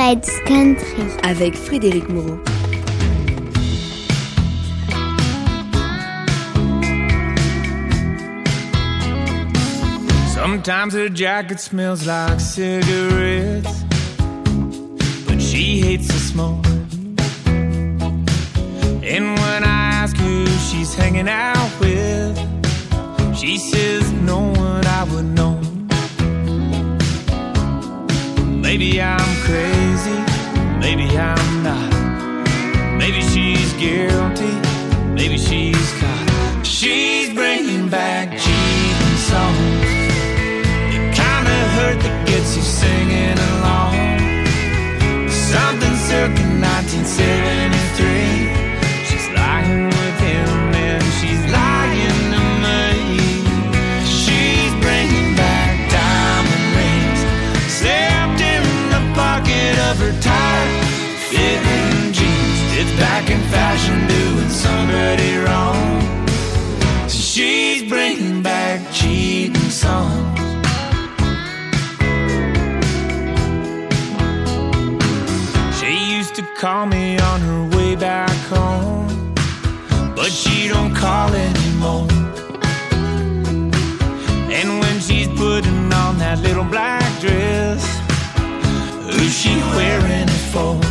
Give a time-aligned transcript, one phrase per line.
[0.00, 2.40] Fred's Country avec Frédéric Moreau.
[10.32, 13.84] Sometimes her jacket smells like cigarettes,
[15.28, 16.64] but she hates the smoke.
[19.04, 22.38] And when I ask who she's hanging out with,
[23.36, 25.69] she says no one I would know.
[28.70, 30.14] Maybe I'm crazy,
[30.78, 31.90] maybe I'm not.
[32.96, 34.54] Maybe she's guilty,
[35.12, 36.60] maybe she's caught.
[36.62, 39.90] She's bringing back cheating songs.
[40.92, 43.96] The kind of hurt that gets you singing along.
[45.28, 48.39] Something circa 1973.
[64.08, 66.00] Doing somebody wrong.
[67.08, 70.38] She's bringing back cheating songs.
[75.78, 79.34] She used to call me on her way back home,
[80.14, 82.06] but she don't call anymore.
[84.58, 87.82] And when she's putting on that little black dress,
[89.04, 90.89] who's she wearing it for?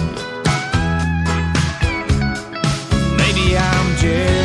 [4.02, 4.39] I'm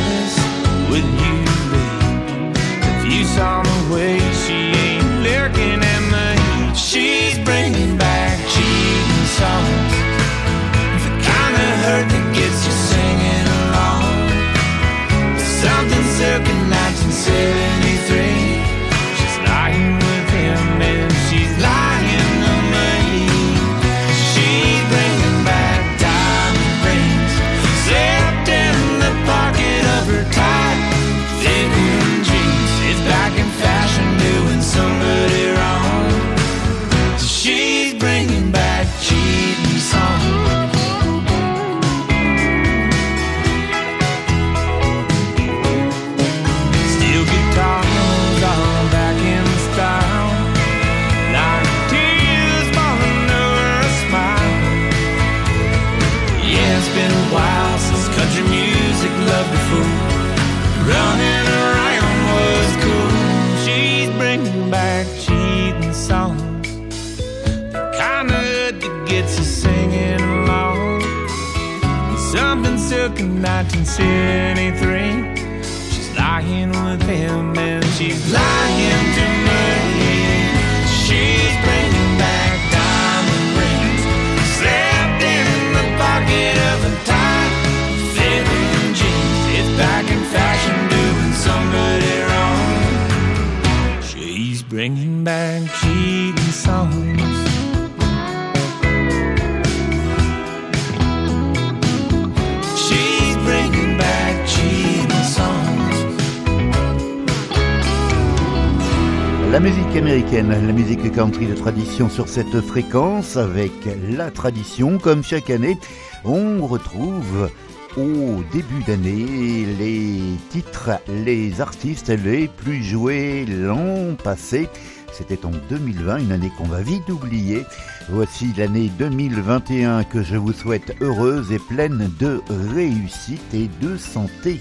[110.42, 113.70] la musique country de tradition sur cette fréquence avec
[114.10, 115.78] la tradition, comme chaque année,
[116.24, 117.50] on retrouve
[117.96, 120.90] au début d'année les titres,
[121.24, 124.68] les artistes les plus joués l'an passé.
[125.12, 127.64] C'était en 2020, une année qu'on va vite oublier.
[128.08, 132.42] Voici l'année 2021 que je vous souhaite heureuse et pleine de
[132.74, 134.60] réussite et de santé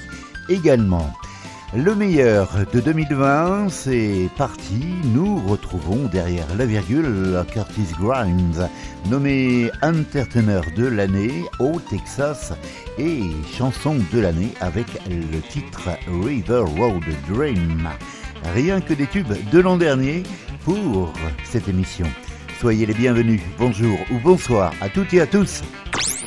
[0.49, 1.11] également.
[1.75, 4.79] Le meilleur de 2020, c'est parti.
[5.05, 8.69] Nous retrouvons derrière la virgule Curtis Grimes,
[9.09, 12.53] nommé Entertainer de l'année au Texas
[12.99, 13.21] et
[13.57, 15.89] chanson de l'année avec le titre
[16.23, 17.89] River Road Dream.
[18.53, 20.21] Rien que des tubes de l'an dernier
[20.65, 21.11] pour
[21.43, 22.05] cette émission.
[22.59, 25.63] Soyez les bienvenus, bonjour ou bonsoir à toutes et à tous.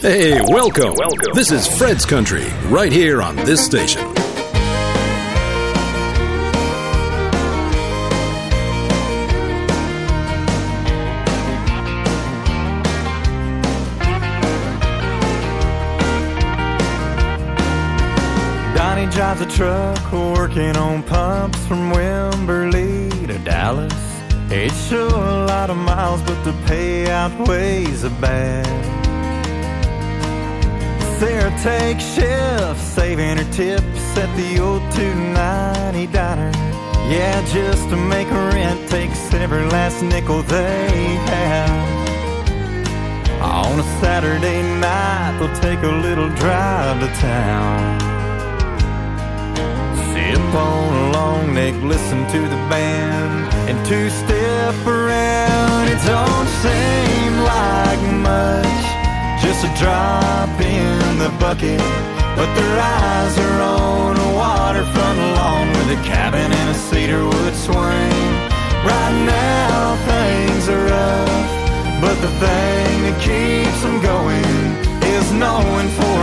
[0.02, 0.94] Hey, welcome.
[0.98, 1.34] Welcome.
[1.34, 4.15] This is Fred's Country, right here on this station.
[19.36, 23.92] Drives a truck working on pumps from Wimberley to Dallas.
[24.50, 28.66] It's sure a lot of miles, but the pay outweighs the bad.
[31.18, 36.52] Sarah takes shifts, saving her tips at the old 290 diner.
[37.10, 41.96] Yeah, just to make rent takes every last nickel they have.
[43.40, 48.05] On a Saturday night, they'll take a little drive to town.
[50.46, 55.88] Sip on a long neck, listen to the band, and two step around.
[55.88, 58.82] It don't seem like much,
[59.42, 61.80] just a drop in the bucket.
[62.38, 68.28] But their eyes are on a waterfront lawn with a cabin and a cedarwood swing.
[68.86, 71.50] Right now, things are rough.
[72.00, 74.54] But the thing that keeps them going
[75.16, 76.15] is knowing for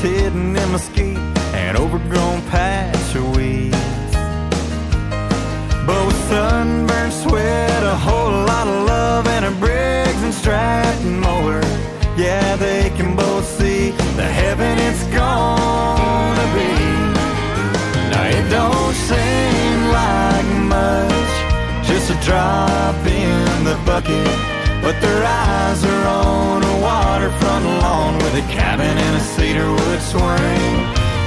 [0.00, 1.18] hidden in mesquite
[1.52, 3.76] and overgrown patch of weeds.
[5.86, 11.60] But with sunburned sweat, a whole lot of love, and a Briggs and Stratton mower,
[12.16, 16.72] yeah, they can both see the heaven it's gonna be.
[18.10, 24.49] Now it don't seem like much, just a drop in the bucket.
[24.82, 30.74] But their eyes are on a waterfront lawn with a cabin and a cedarwood swing.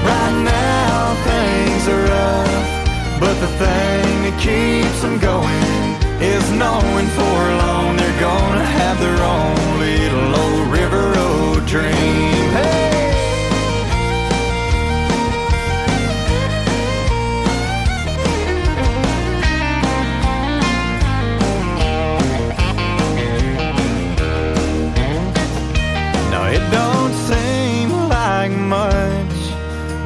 [0.09, 3.19] Right now things are rough.
[3.19, 5.83] But the thing that keeps them going
[6.19, 12.51] is knowing for long they're gonna have their own little old river road dream.
[12.57, 12.82] Hey!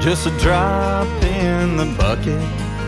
[0.09, 2.39] Just a drop in the bucket.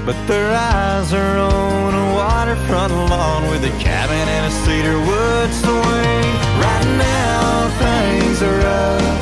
[0.06, 6.30] But their eyes are on a waterfront lawn with a cabin and a cedarwood swing.
[6.64, 9.20] Right now, things are rough,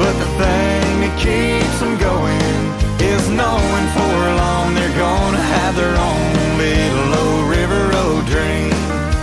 [0.00, 2.64] but the thing that keeps them going
[3.12, 8.72] is knowing for long they're gonna have their own little old river road dream.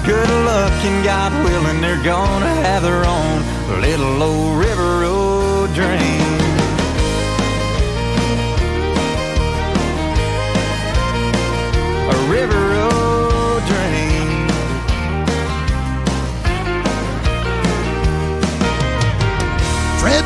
[0.06, 3.38] Good luck and God willing, they're gonna have their own
[3.82, 4.61] little old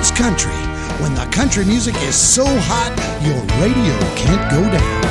[0.06, 0.52] Fred's Country.
[1.02, 2.92] When the country music is so hot,
[3.22, 5.02] your radio can't go down.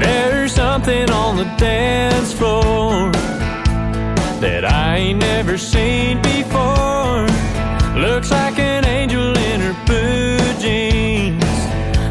[0.00, 3.12] There's something on the dance floor
[4.40, 7.26] that I ain't never seen before.
[7.98, 11.42] Looks like an angel in her blue jeans.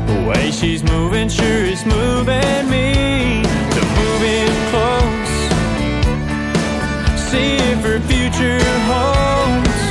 [0.07, 5.26] The way she's moving sure is moving me to move in close.
[8.37, 9.81] Future holds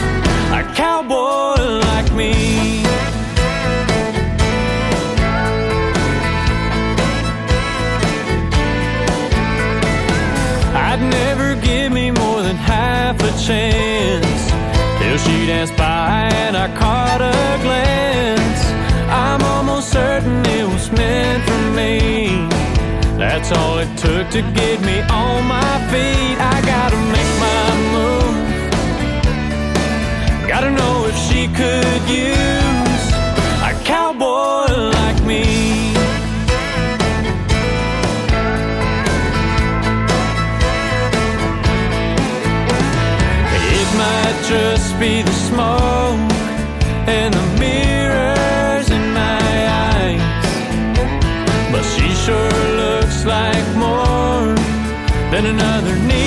[0.53, 1.55] a cowboy
[1.91, 2.83] like me.
[10.75, 14.43] I'd never give me more than half a chance
[15.01, 18.63] till she danced by and I caught a glance.
[19.11, 22.47] I'm almost certain it was meant for me.
[23.19, 26.37] That's all it took to get me on my feet.
[26.39, 28.26] I gotta make my move.
[30.59, 33.05] Gotta know if she could use
[33.61, 35.43] a cowboy like me.
[43.77, 46.33] It might just be the smoke
[47.07, 49.49] and the mirrors in my
[49.93, 50.23] eyes.
[51.71, 54.55] But she sure looks like more
[55.31, 56.26] than another neon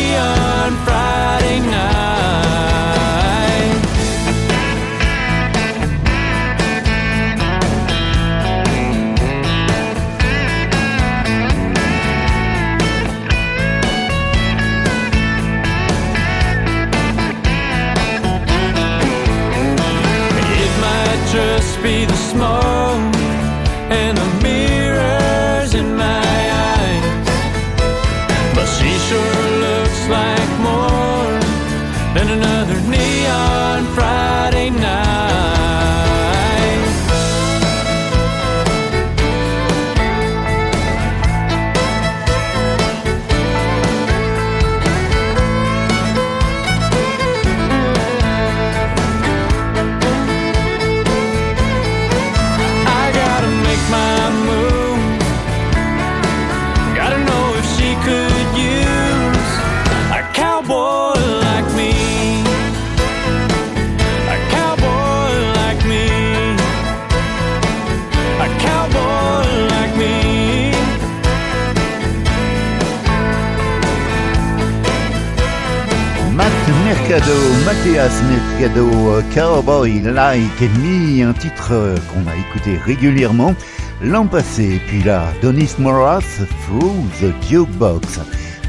[77.60, 83.54] Mercado, Mathias Mercado, Cowboy Like Me, un titre qu'on a écouté régulièrement
[84.02, 84.82] l'an passé.
[84.88, 86.24] Puis là, Donis Moras,
[86.66, 88.20] Through the Jukebox,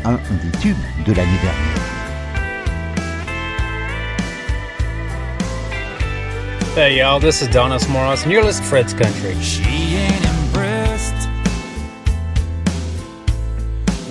[0.04, 1.76] un des tubes de l'année dernière.
[6.76, 9.34] Hey y'all, this is Donis Moras, and you're listening to Fred's Country.
[9.40, 11.28] She ain't impressed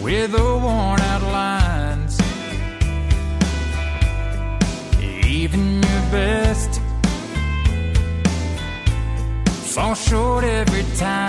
[0.01, 0.98] with the worn
[9.89, 11.28] fall short every time.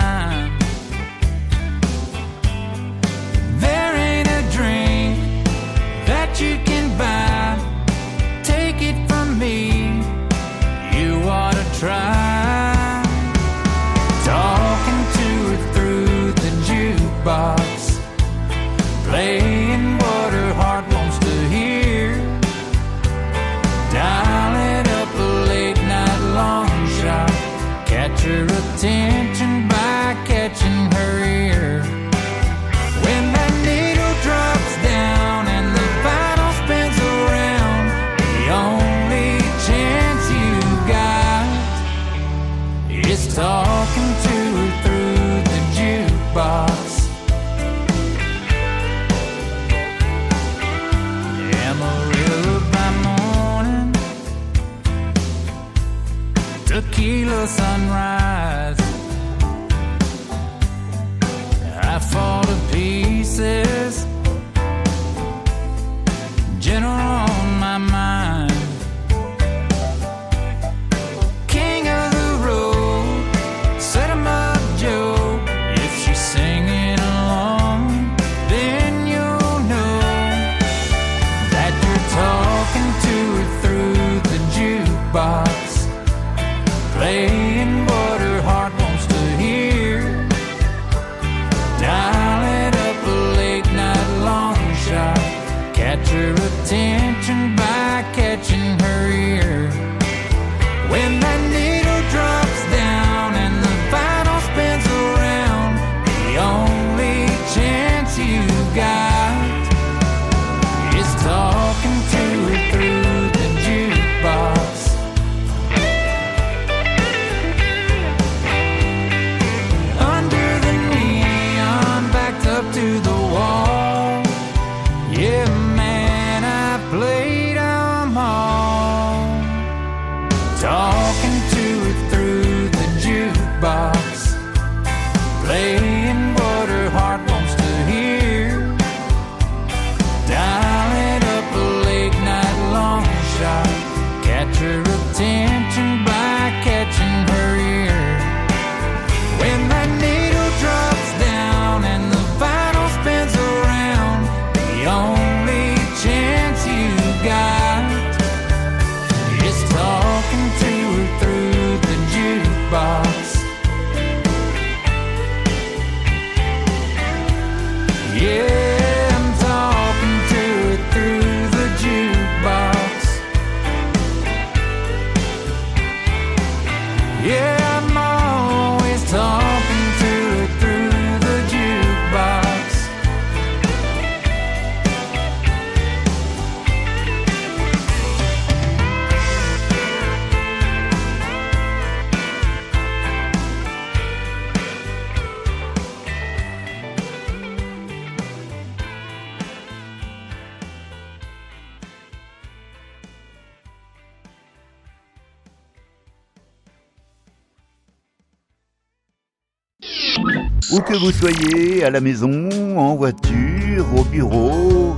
[210.71, 212.47] Où que vous soyez, à la maison,
[212.77, 214.95] en voiture, au bureau,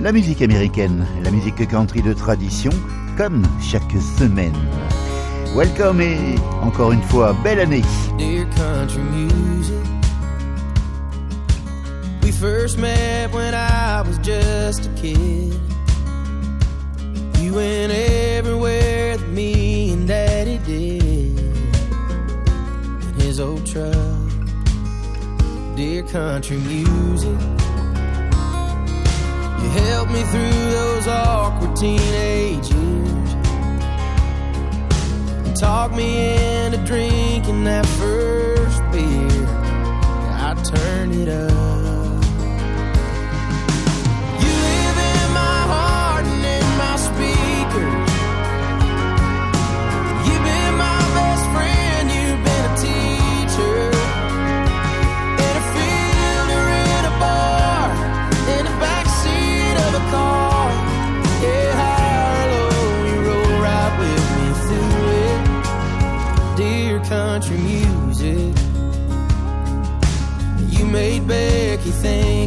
[0.00, 2.72] la musique américaine, la musique country de tradition,
[3.16, 4.56] comme chaque semaine.
[5.54, 7.82] Welcome et encore une fois, belle année.
[8.18, 9.76] dear country music.
[12.22, 15.54] We first met when I was just a kid.
[17.40, 21.38] You went everywhere that me and Daddy did
[23.22, 24.15] his old truck.
[25.76, 27.38] Dear country music,
[29.60, 33.34] you helped me through those awkward teenage years
[35.44, 39.46] and talked me into drinking that first beer.
[40.40, 41.75] I turned it up.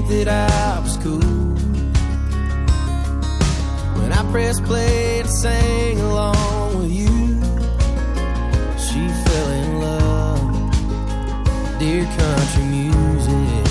[0.09, 1.19] that I was cool.
[3.99, 7.15] When I pressed play to sang along with you,
[8.85, 10.41] she fell in love.
[11.77, 13.67] Dear country music,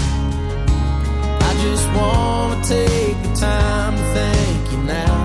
[1.48, 5.16] I just wanna take the time to thank you now.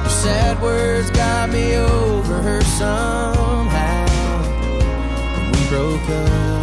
[0.00, 4.06] Your sad words got me over her somehow.
[5.52, 6.59] We broke up.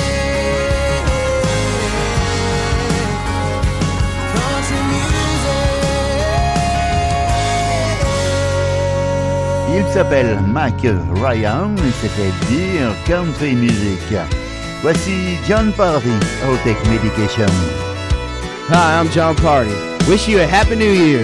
[4.33, 5.65] country music.
[9.77, 13.99] Il s'appelle Jack Ryan, c'est-à-dire country music.
[14.81, 16.09] Voici Jon Pardi,
[16.43, 17.51] I'll Take Medication.
[18.69, 19.75] Hi, I'm Jon Pardi.
[20.07, 21.23] Wish you a happy new year.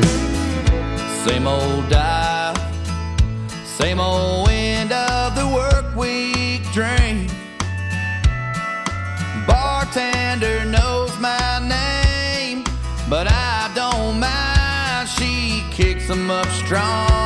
[1.25, 2.53] Same old dial,
[3.65, 7.31] same old end of the work week drink.
[9.47, 12.63] Bartender knows my name,
[13.09, 15.09] but I don't mind.
[15.09, 17.20] She kicks them up strong.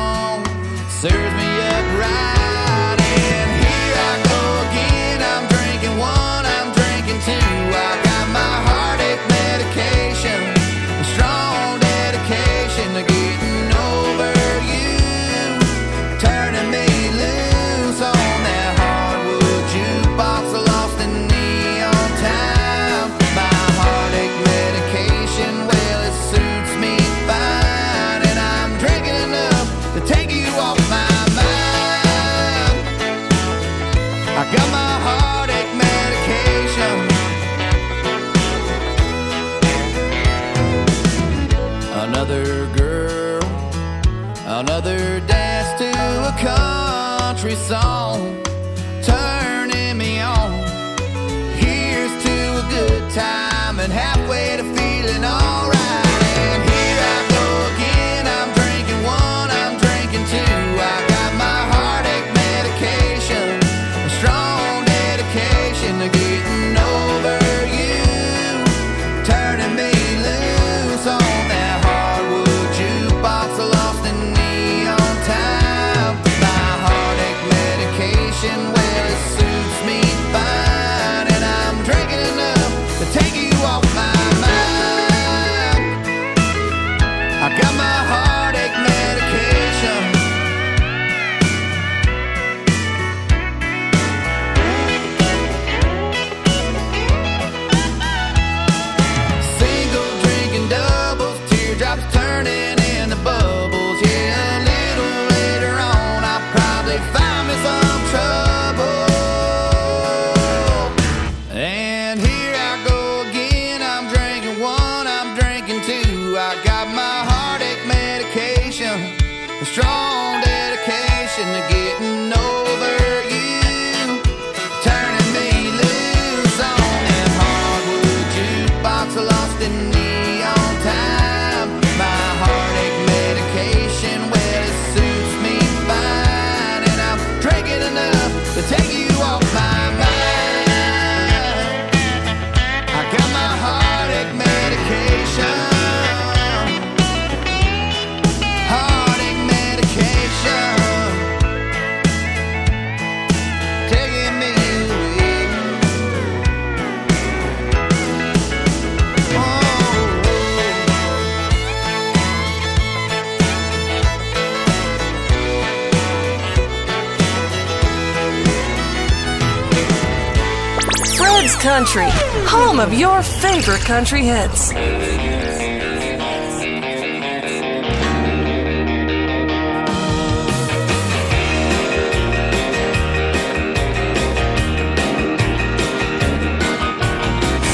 [171.76, 172.08] Country,
[172.46, 174.68] home of your favorite country hits.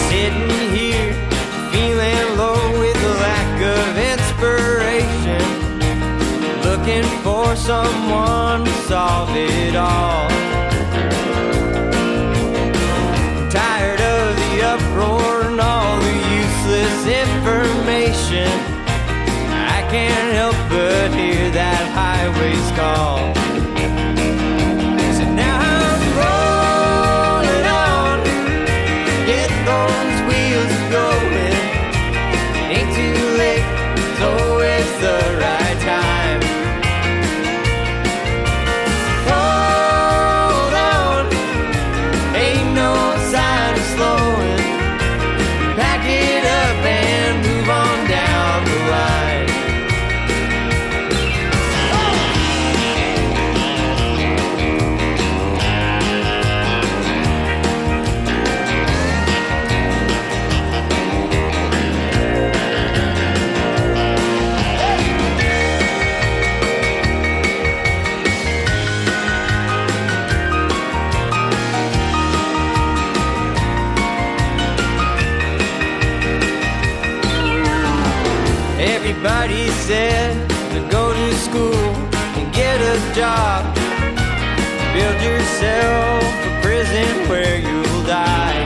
[0.09, 1.15] Sitting here,
[1.71, 5.43] feeling low with lack of inspiration,
[6.65, 10.52] looking for someone to solve it all.
[17.03, 18.49] Useless information.
[19.51, 23.42] I can't help but hear that highway's call.
[83.15, 83.63] Job.
[84.95, 88.65] Build yourself a prison where you'll die.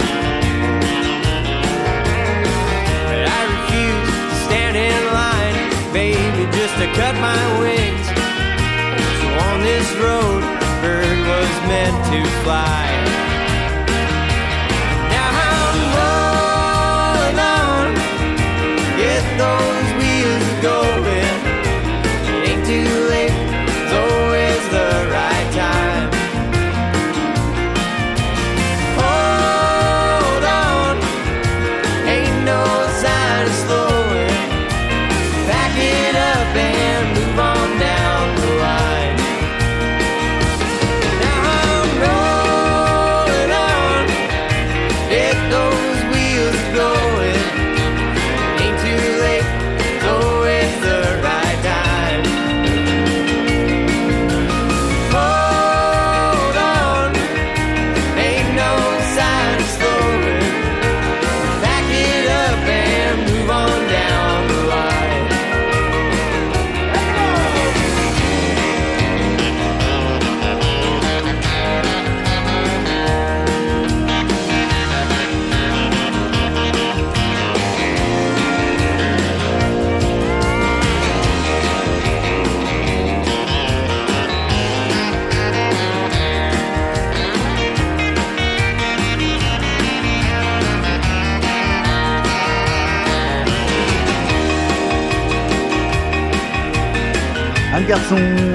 [3.07, 8.07] But I refuse to stand in line, baby, just to cut my wings.
[9.21, 12.96] So on this road, the bird was meant to fly.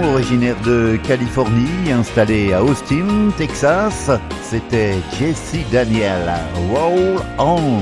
[0.04, 4.10] Originaire de Californie, installé à Austin, Texas,
[4.44, 6.32] c'était Jesse Daniel,
[6.70, 7.82] Roll On.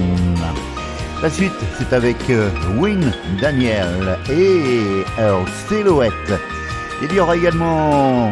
[1.21, 6.39] La suite, c'est avec euh, Win Daniel et Her Silhouette.
[7.03, 8.31] Il y aura également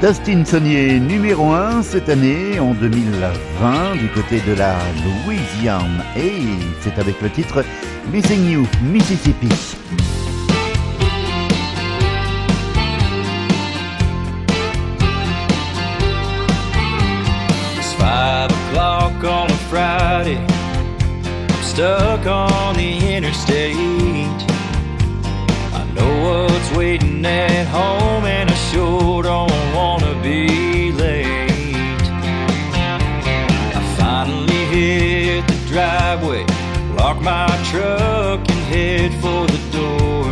[0.00, 4.76] Dustin Sonnier numéro 1 cette année, en 2020, du côté de la
[5.24, 6.02] Louisiane.
[6.16, 6.42] Et
[6.80, 7.64] c'est avec le titre
[8.12, 9.48] Missing You, Mississippi.
[20.22, 20.46] Friday.
[21.50, 23.74] I'm stuck on the interstate.
[25.74, 32.06] I know what's waiting at home, and I sure don't wanna be late.
[33.78, 36.44] I finally hit the driveway,
[36.96, 40.24] lock my truck, and head for the door.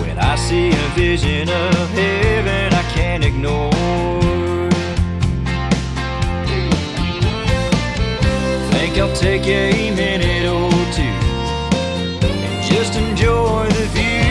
[0.00, 3.75] When I see a vision of heaven, I can't ignore.
[9.26, 11.16] Take a minute or two
[12.26, 14.22] and just enjoy the view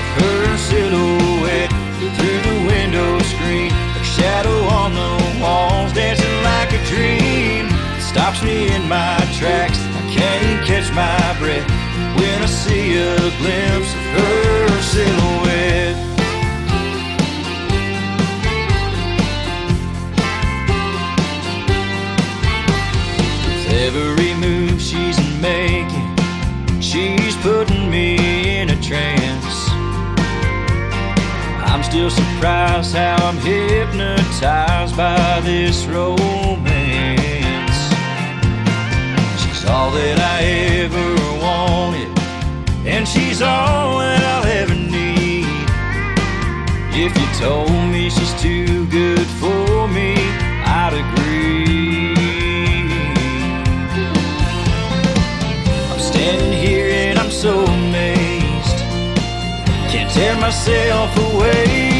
[0.00, 1.72] of her silhouette
[2.16, 7.66] through the window screen, her shadow on the walls dancing like a dream.
[7.96, 11.68] It stops me in my tracks, I can't catch my breath
[12.18, 15.43] when I see a glimpse of her silhouette.
[32.10, 36.68] Still surprised how I'm hypnotized by this romance.
[39.40, 40.42] She's all that I
[40.82, 41.08] ever
[41.40, 42.18] wanted,
[42.86, 45.46] and she's all that I'll ever need.
[46.92, 50.14] If you told me she's too good for me,
[50.66, 52.14] I'd agree.
[55.90, 58.78] I'm standing here and I'm so amazed,
[59.90, 61.93] can't tear myself away.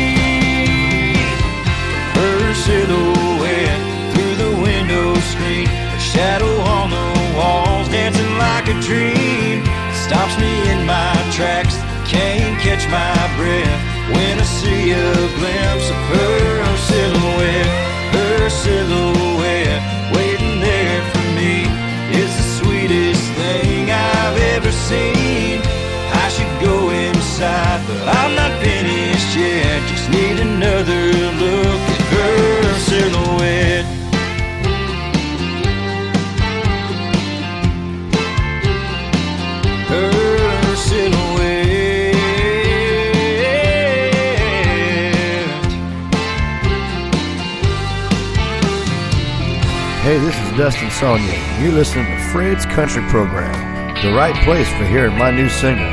[2.65, 10.39] Silhouette through the window screen, her shadow on the walls, dancing like a dream, stops
[10.39, 11.77] me in my tracks.
[12.09, 13.83] Can't catch my breath
[14.17, 17.94] when I see a glimpse of her silhouette.
[50.75, 51.63] Dustin Sonnier.
[51.63, 53.55] You're listening to Fred's Country Program,
[54.03, 55.87] the right place for hearing my new single.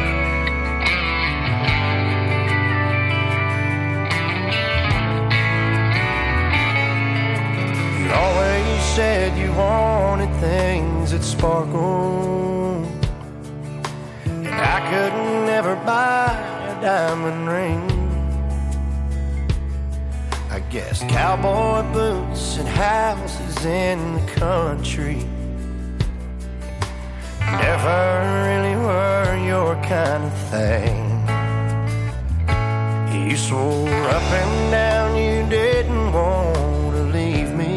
[7.99, 12.83] You always said you wanted things that sparkle.
[14.25, 15.13] And I could
[15.45, 16.33] never buy
[16.69, 18.01] a diamond ring.
[20.49, 25.17] I guess cowboy boots and houses in country
[27.63, 27.99] never
[28.47, 30.97] really were your kind of thing.
[33.29, 37.75] You swore up and down you didn't want to leave me.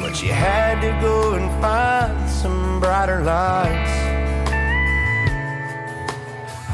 [0.00, 3.96] But you had to go and find some brighter lights.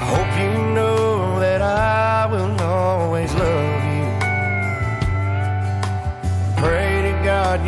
[0.00, 2.07] I hope you know that I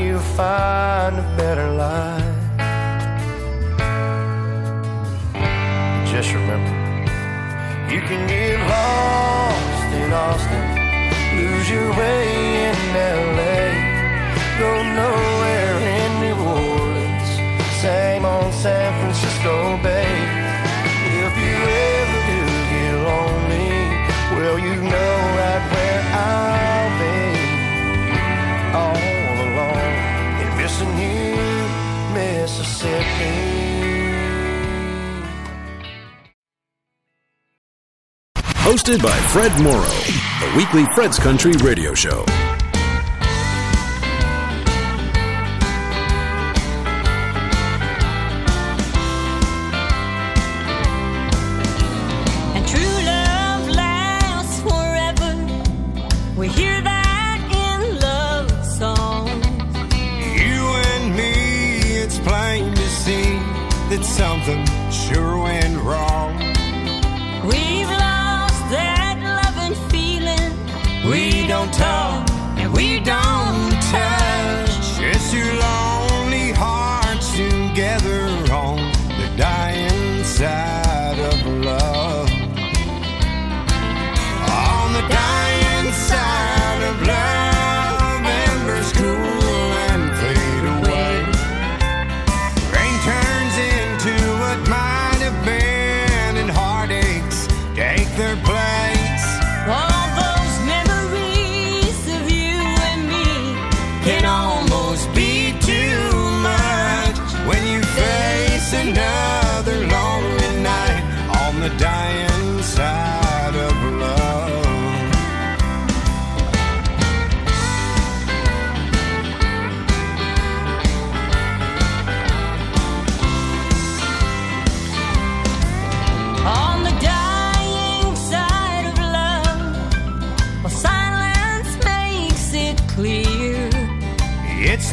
[0.01, 2.41] You'll find a better life.
[6.11, 6.73] Just remember.
[7.93, 10.67] You can get lost in Austin,
[11.37, 12.25] lose your way
[12.69, 12.77] in
[13.37, 13.61] LA,
[14.59, 17.31] go nowhere in New Orleans,
[17.83, 20.00] same on San Francisco Bay.
[38.91, 39.85] Hosted by Fred Moreau,
[40.41, 42.25] the weekly Fred's Country radio show.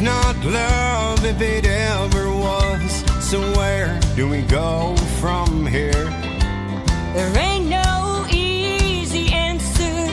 [0.00, 3.04] It's not love if it ever was.
[3.20, 6.04] So where do we go from here?
[7.14, 10.06] There ain't no easy answer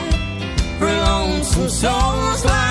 [0.80, 2.65] for lonesome souls like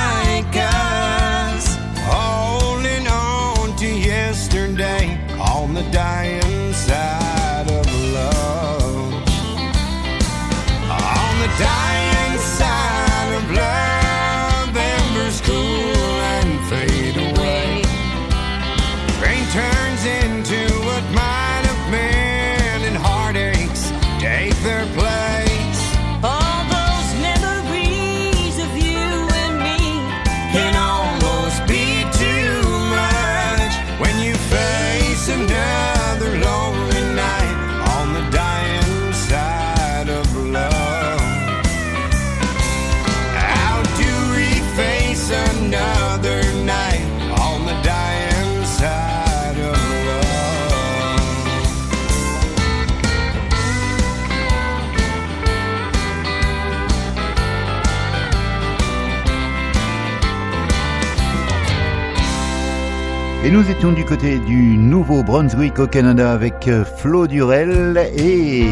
[63.54, 68.66] nous étions du côté du Nouveau-Brunswick au Canada avec euh, Flo Durel et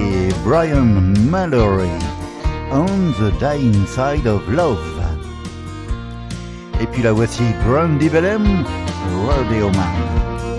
[0.44, 1.86] Brian Mallory.
[2.72, 4.78] On the Dying Side of Love.
[6.80, 8.64] Et puis là voici Brandy Bellem,
[9.24, 10.58] Rodeo Man.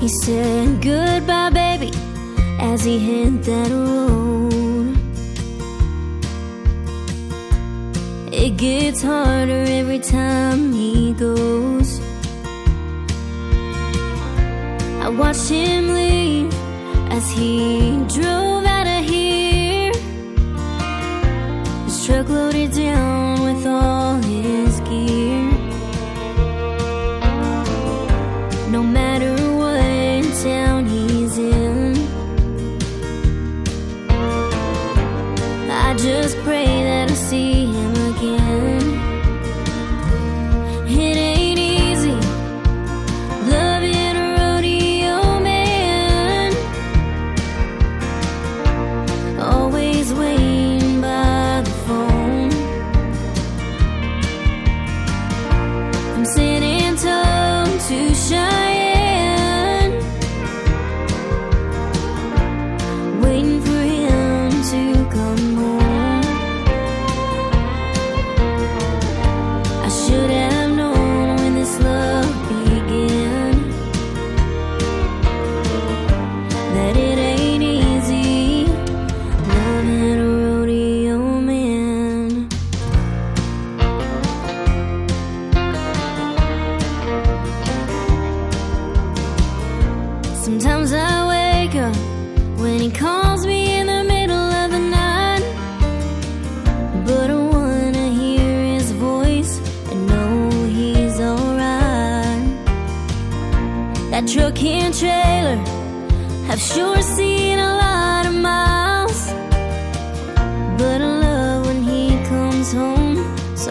[0.00, 1.92] He said goodbye, baby,
[2.60, 4.96] as he hit that road.
[8.32, 11.73] It gets harder every time he goes.
[15.16, 16.52] watched him leave
[17.10, 18.43] as he drove.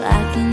[0.04, 0.43] 来。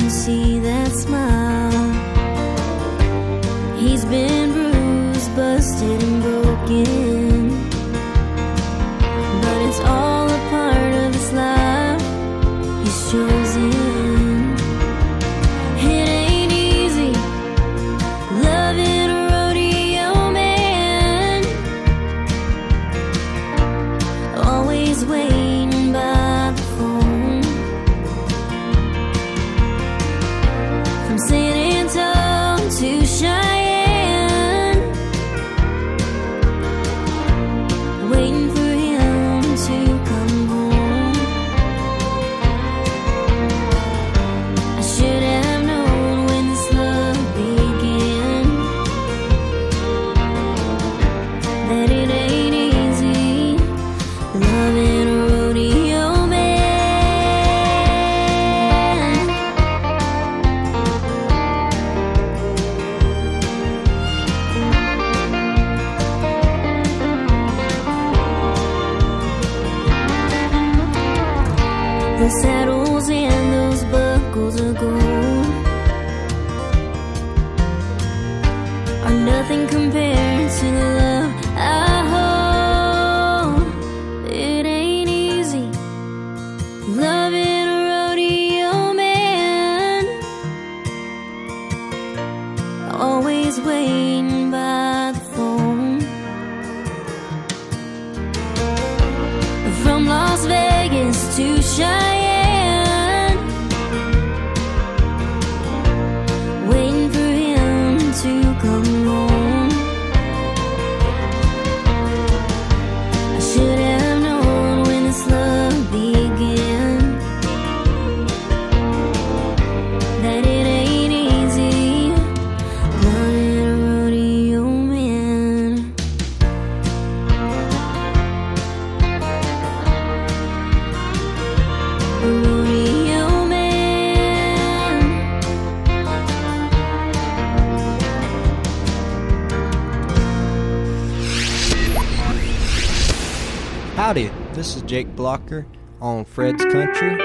[144.91, 145.65] Jake Bloker
[146.01, 147.17] on Fred's Country.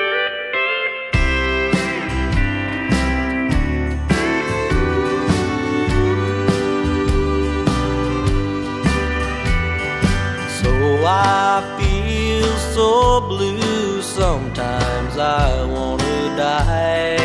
[10.61, 10.71] So
[11.05, 17.17] I feel so blue sometimes I wanna die.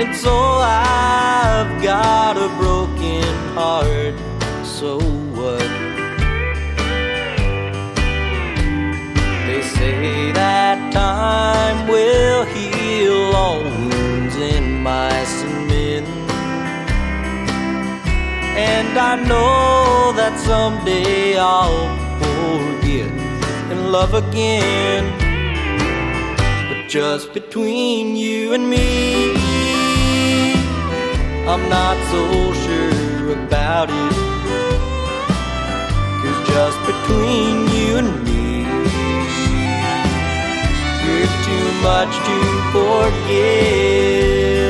[0.00, 3.22] And so I've got a broken
[3.54, 4.05] heart,
[14.86, 15.16] in my.
[18.56, 21.88] And I know that someday I'll
[22.22, 23.10] forget
[23.70, 25.04] and love again.
[26.68, 29.34] But just between you and me,
[31.46, 34.12] I'm not so sure about it.
[36.22, 38.64] Cause just between you and me,
[41.04, 42.36] you're too much to
[42.72, 44.65] forget.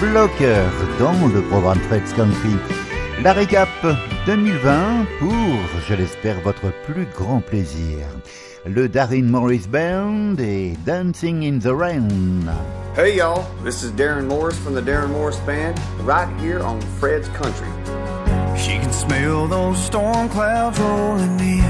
[0.00, 2.56] Jack Blocker dans le programme Fred's Country.
[3.22, 3.68] La récap
[4.26, 5.30] 2020 pour,
[5.88, 8.06] je l'espère, votre plus grand plaisir.
[8.66, 12.48] Le Darren Morris Band et Dancing in the Rain.
[12.96, 17.28] Hey y'all, this is Darren Morris from the Darren Morris Band, right here on Fred's
[17.28, 17.68] Country.
[18.56, 21.64] She can smell those storm clouds rolling in.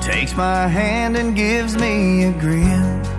[0.00, 3.13] Takes my hand and gives me a grin.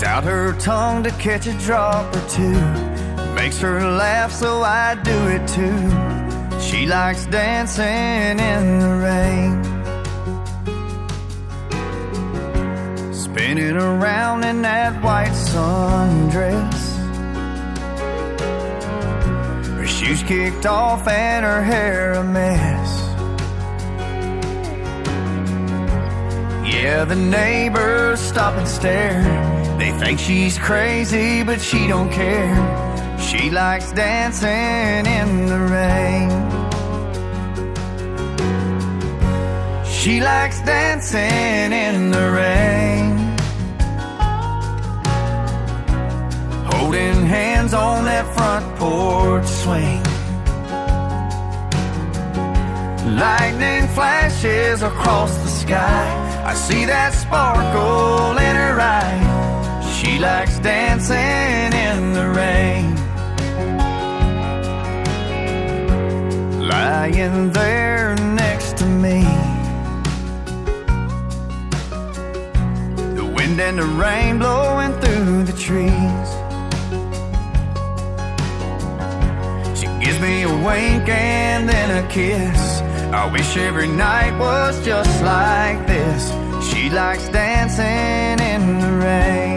[0.00, 2.58] Sticks out her tongue to catch a drop or two.
[3.34, 5.90] Makes her laugh, so I do it too.
[6.58, 9.62] She likes dancing in the rain.
[13.12, 16.80] Spinning around in that white sundress.
[19.76, 22.90] Her shoes kicked off and her hair a mess.
[26.72, 29.59] Yeah, the neighbors stop and stare.
[29.80, 32.54] They think she's crazy, but she don't care.
[33.18, 36.28] She likes dancing in the rain.
[39.86, 43.10] She likes dancing in the rain.
[46.72, 50.02] Holding hands on that front porch swing.
[53.16, 56.44] Lightning flashes across the sky.
[56.44, 59.29] I see that sparkle in her eye.
[60.00, 62.96] She likes dancing in the rain.
[66.66, 69.20] Lying there next to me.
[73.14, 76.28] The wind and the rain blowing through the trees.
[79.78, 82.80] She gives me a wink and then a kiss.
[83.12, 86.22] I wish every night was just like this.
[86.70, 89.49] She likes dancing in the rain.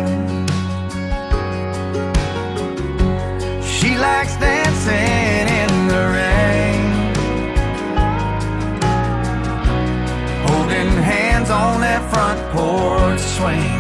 [4.04, 6.84] Likes dancing in the rain.
[10.46, 13.80] Holding hands on that front porch swing.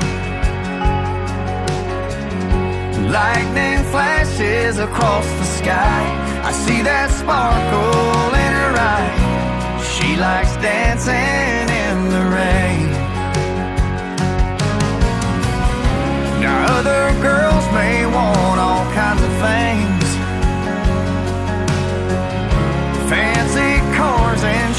[3.19, 6.01] Lightning flashes across the sky.
[6.49, 9.11] I see that sparkle in her eye.
[9.93, 12.89] She likes dancing in the rain.
[16.43, 19.22] Now, other girls may want all kinds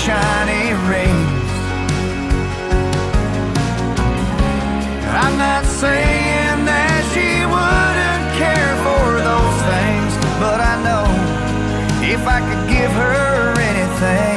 [0.05, 1.51] shiny rings.
[5.23, 11.07] I'm not saying that she wouldn't care for those things, but I know
[12.05, 14.34] if I could give her anything, anything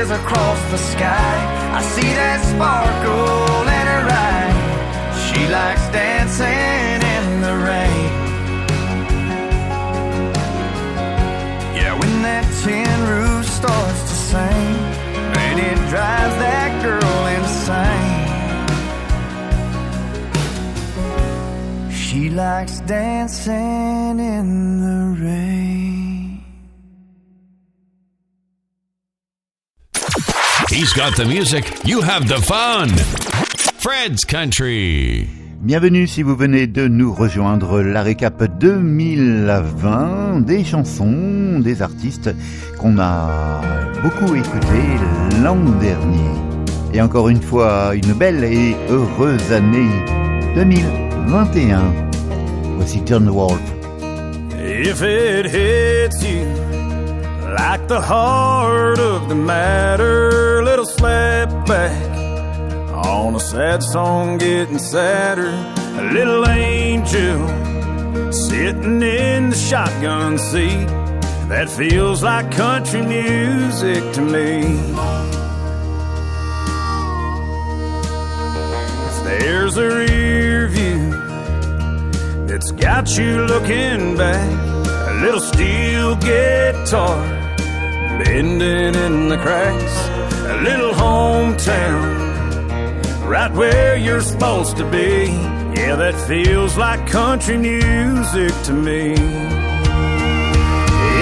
[0.00, 1.74] flashes across the sky.
[1.74, 4.52] I see that sparkle in her eye.
[5.26, 8.10] She likes dancing in the rain.
[11.76, 14.76] Yeah, when that tin roof starts to sing,
[15.42, 18.28] and it drives that girl insane.
[21.92, 25.19] She likes dancing in the rain.
[30.72, 32.90] He's got the music, you have the fun.
[33.80, 35.26] Fred's Country.
[35.60, 42.30] Bienvenue si vous venez de nous rejoindre, la récap 2020 des chansons, des artistes
[42.78, 43.60] qu'on a
[44.00, 44.96] beaucoup écoutés
[45.42, 46.30] l'an dernier.
[46.94, 49.90] Et encore une fois, une belle et heureuse année
[50.54, 51.92] 2021.
[52.76, 53.60] Voici Turn the Wolf.
[54.56, 56.46] If it hits you
[57.58, 60.59] like the heart of the matter,
[61.00, 62.10] slap back
[62.94, 65.48] on a sad song getting sadder.
[65.98, 67.40] A little angel
[68.30, 70.86] sitting in the shotgun seat.
[71.48, 74.60] That feels like country music to me.
[79.08, 81.10] If there's a rear view
[82.46, 84.50] that's got you looking back,
[85.08, 87.20] a little steel guitar
[88.22, 90.19] bending in the cracks,
[90.50, 92.02] a little hometown
[93.24, 95.26] right where you're supposed to be.
[95.78, 99.12] Yeah, that feels like country music to me.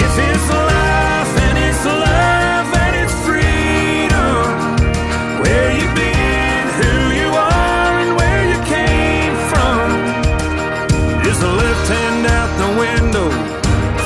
[0.05, 4.45] If it's life and it's love and it's freedom,
[5.41, 9.85] where you been, who you are, and where you came from.
[11.23, 13.29] Just a left hand out the window,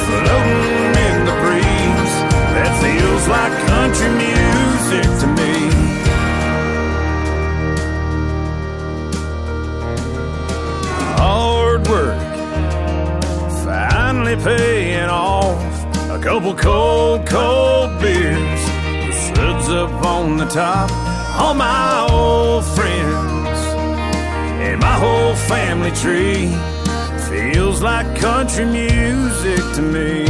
[0.05, 2.15] floating in the breeze.
[2.55, 4.42] That feels like country music
[14.35, 15.85] paying off.
[16.09, 18.63] A couple cold, cold beers,
[19.05, 20.89] the suds up on the top.
[21.39, 23.59] All my old friends
[24.65, 26.55] and my whole family tree
[27.29, 30.23] feels like country music to me.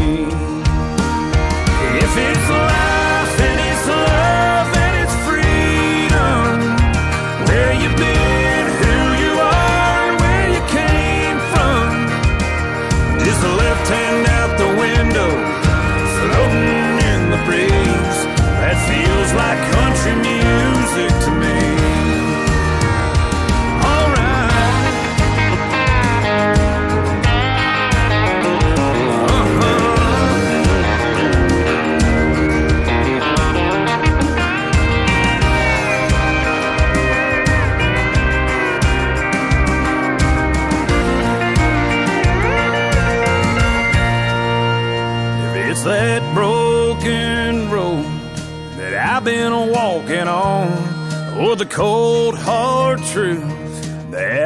[2.03, 4.22] If it's life and it's love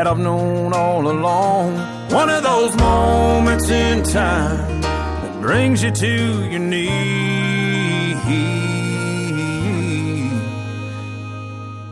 [0.07, 1.75] that I've known all along,
[2.11, 8.15] one of those moments in time that brings you to your knees.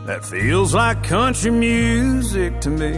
[0.06, 2.92] That feels like country music to me.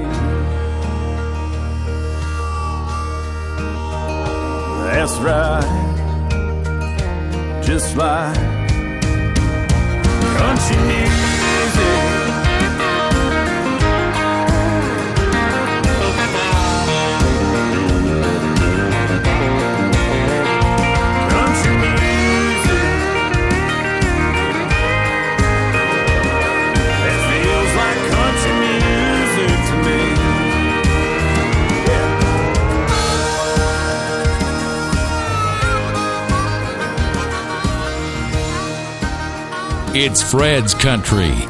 [4.86, 5.84] That's right.
[7.64, 8.36] Just like
[10.38, 11.17] country music.
[39.94, 41.47] It's Fred's Country.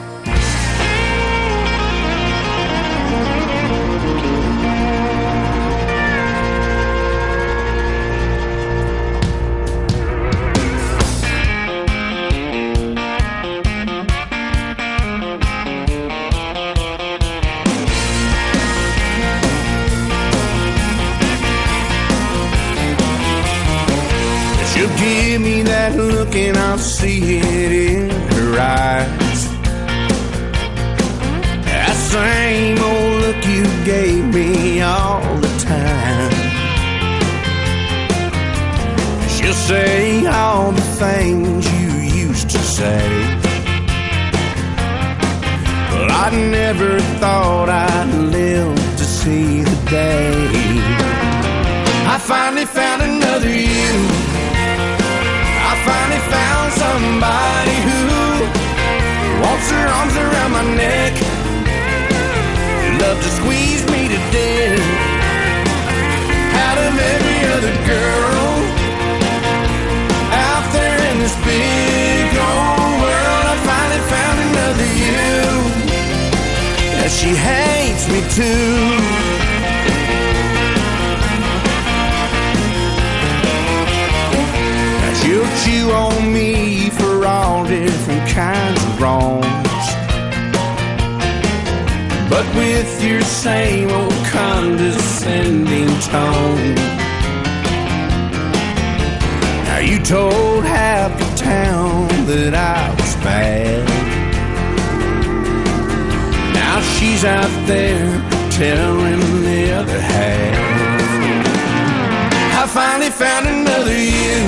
[112.98, 114.38] Finally found another you.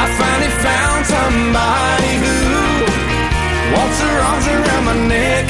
[0.00, 2.36] I finally found somebody who
[3.74, 5.46] wants her arms around my neck.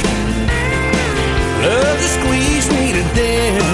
[1.60, 3.68] Love to squeeze me to death.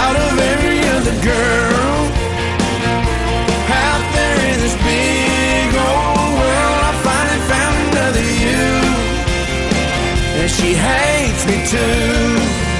[0.00, 2.08] Out of every other girl
[3.68, 8.64] out there in this big old world, I finally found another you.
[10.40, 12.71] And she hates me too.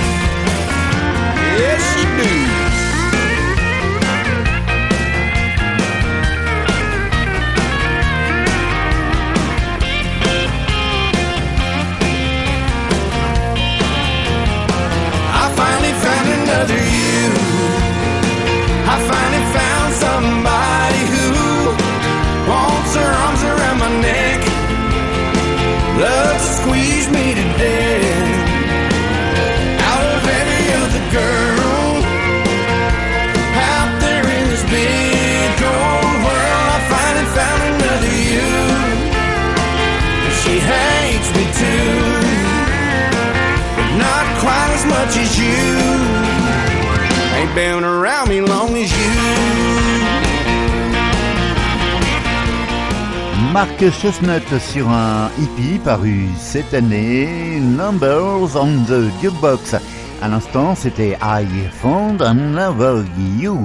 [53.52, 59.74] Much as Chestnut sur un hippie paru cette année, Numbers on the Jukebox.
[60.22, 61.44] À l'instant, c'était I
[61.82, 63.04] Found Another
[63.38, 63.58] You.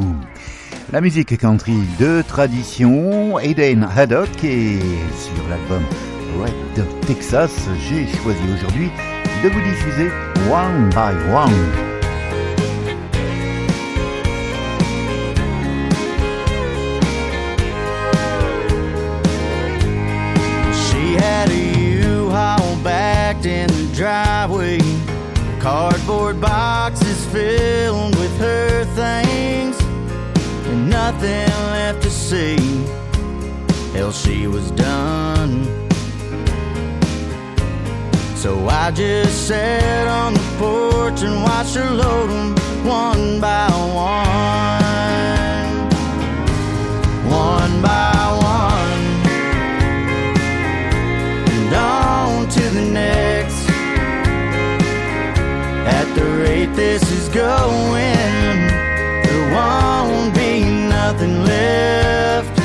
[0.92, 4.80] La musique country de tradition, Aiden Haddock et
[5.16, 5.84] sur l'album
[6.42, 7.52] Red Texas,
[7.90, 8.90] j'ai choisi aujourd'hui
[9.44, 10.12] de vous diffuser
[10.50, 11.52] One by One.
[20.74, 24.80] She had a U-Haul backed in the driveway.
[25.60, 29.80] Cardboard boxes filled with her things.
[30.68, 32.58] And nothing left to see.
[33.94, 35.77] Hell, she was done.
[38.48, 44.30] So I just sat on the porch and watched her load 'em one by one.
[47.28, 48.16] One by
[48.56, 49.04] one
[51.52, 53.64] and on to the next.
[56.00, 58.60] At the rate this is going,
[59.26, 60.52] there won't be
[60.96, 62.56] nothing left.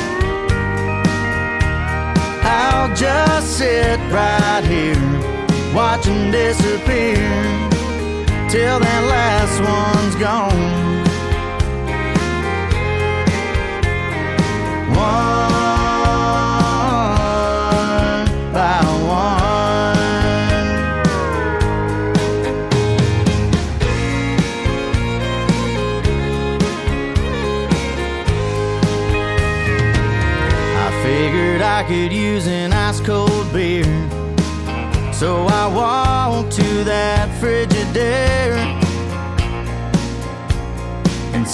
[2.45, 5.03] I'll just sit right here,
[5.73, 7.17] watch 'em disappear
[8.49, 10.92] till that last one's gone.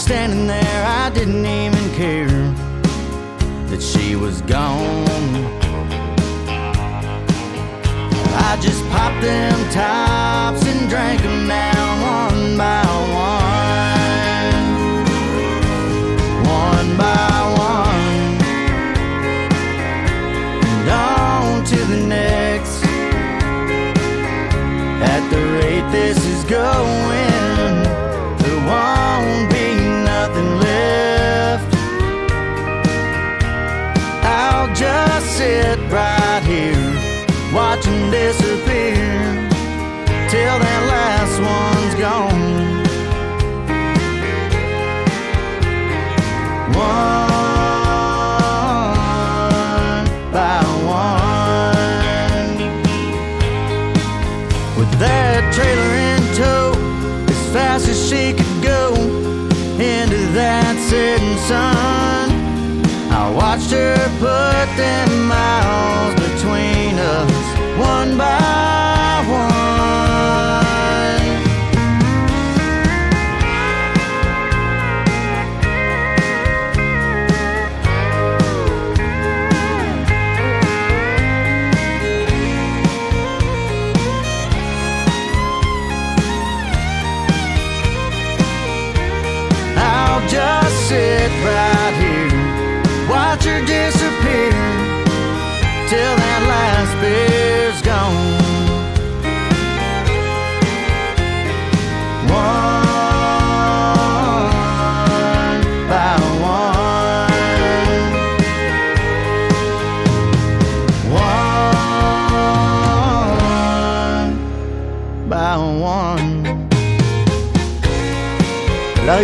[0.10, 2.26] Standing there, I didn't even care
[3.70, 5.06] that she was gone.
[8.50, 12.84] I just popped them tops and drank them down one by
[13.14, 13.60] one.
[16.66, 18.40] One by one.
[20.70, 22.84] And on to the next.
[25.14, 27.29] At the rate this is going,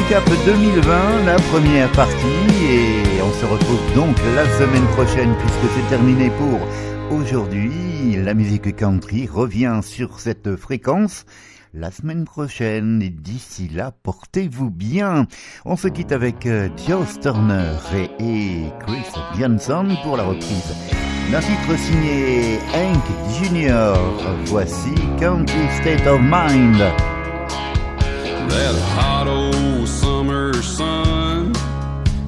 [0.08, 2.28] Récap 2020, la première partie,
[2.70, 8.16] et on se retrouve donc la semaine prochaine puisque c'est terminé pour aujourd'hui.
[8.24, 11.26] La musique country revient sur cette fréquence
[11.74, 15.26] la semaine prochaine et d'ici là, portez-vous bien.
[15.66, 20.76] On se quitte avec euh, Joe Turner et, et Chris Johnson pour la reprise
[21.32, 23.04] d'un titre signé Hank
[23.42, 23.96] Jr.
[24.46, 27.15] Voici Country State of Mind.
[28.50, 31.54] That hot old summer sun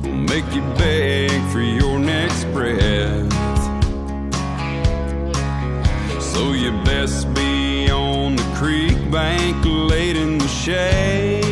[0.04, 3.32] will make you beg for your next breath.
[6.22, 11.47] So you best be on the creek bank late in the shade.